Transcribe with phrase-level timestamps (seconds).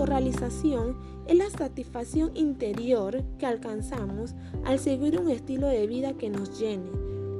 [0.00, 4.34] autorrealización es la satisfacción interior que alcanzamos
[4.64, 6.90] al seguir un estilo de vida que nos llene,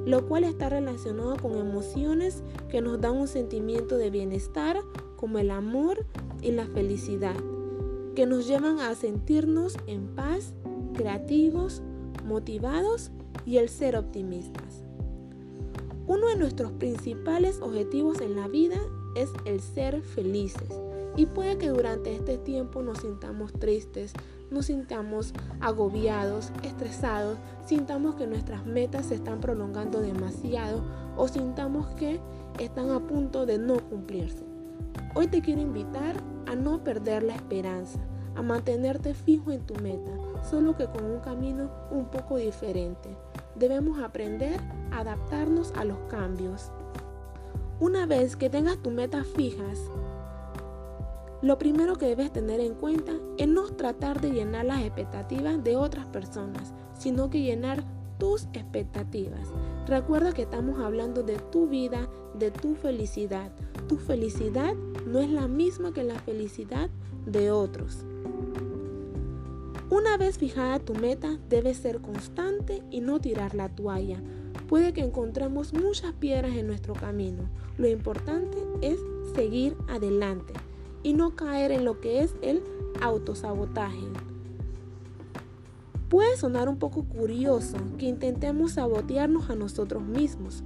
[0.05, 4.77] lo cual está relacionado con emociones que nos dan un sentimiento de bienestar
[5.15, 6.05] como el amor
[6.43, 7.35] y la felicidad,
[8.15, 10.53] que nos llevan a sentirnos en paz,
[10.93, 11.81] creativos,
[12.27, 13.09] motivados
[13.43, 14.83] y el ser optimistas.
[16.05, 18.77] Uno de nuestros principales objetivos en la vida
[19.15, 20.69] es el ser felices.
[21.15, 24.13] Y puede que durante este tiempo nos sintamos tristes,
[24.49, 30.81] nos sintamos agobiados, estresados, sintamos que nuestras metas se están prolongando demasiado
[31.17, 32.19] o sintamos que
[32.59, 34.43] están a punto de no cumplirse.
[35.15, 36.15] Hoy te quiero invitar
[36.47, 37.99] a no perder la esperanza,
[38.35, 40.11] a mantenerte fijo en tu meta,
[40.49, 43.09] solo que con un camino un poco diferente.
[43.55, 44.59] Debemos aprender
[44.91, 46.71] a adaptarnos a los cambios.
[47.81, 49.79] Una vez que tengas tus metas fijas,
[51.41, 55.77] lo primero que debes tener en cuenta es no tratar de llenar las expectativas de
[55.77, 57.83] otras personas, sino que llenar
[58.19, 59.47] tus expectativas.
[59.87, 63.51] Recuerda que estamos hablando de tu vida, de tu felicidad.
[63.87, 64.75] Tu felicidad
[65.07, 66.91] no es la misma que la felicidad
[67.25, 68.05] de otros.
[69.89, 74.21] Una vez fijada tu meta, debes ser constante y no tirar la toalla.
[74.71, 77.43] Puede que encontremos muchas piedras en nuestro camino.
[77.77, 78.97] Lo importante es
[79.35, 80.53] seguir adelante
[81.03, 82.63] y no caer en lo que es el
[83.01, 84.07] autosabotaje.
[86.07, 90.63] Puede sonar un poco curioso que intentemos sabotearnos a nosotros mismos,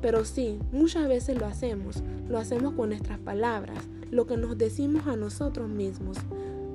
[0.00, 2.02] pero sí, muchas veces lo hacemos.
[2.30, 6.16] Lo hacemos con nuestras palabras, lo que nos decimos a nosotros mismos.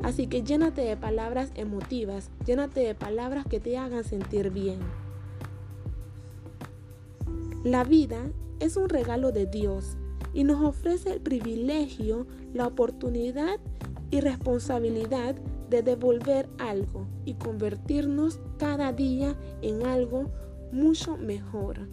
[0.04, 5.07] Así que llénate de palabras emotivas, llénate de palabras que te hagan sentir bien.
[7.64, 9.98] La vida es un regalo de Dios
[10.34, 13.60] y nos ofrece el privilegio, la oportunidad
[14.12, 15.36] y responsabilidad
[15.70, 20.30] de devolver algo y convertirnos cada día en algo
[20.72, 21.88] mucho mejor.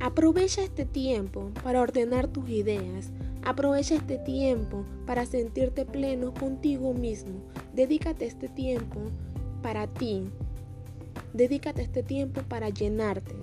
[0.00, 3.10] Aprovecha este tiempo para ordenar tus ideas.
[3.44, 7.40] Aprovecha este tiempo para sentirte pleno contigo mismo.
[7.74, 9.00] Dedícate este tiempo
[9.62, 10.28] para ti.
[11.32, 13.34] Dedícate este tiempo para llenarte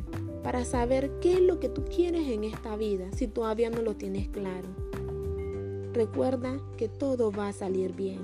[0.44, 3.95] para saber qué es lo que tú quieres en esta vida si todavía no lo
[3.95, 4.67] tienes claro.
[5.94, 8.19] Recuerda que todo va a salir bien.